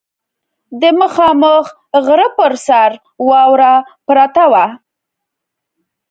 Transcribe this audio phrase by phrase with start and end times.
[0.81, 1.65] د مخامخ
[2.05, 2.91] غره پر سر
[3.29, 3.73] واوره
[4.07, 4.65] پرته وه.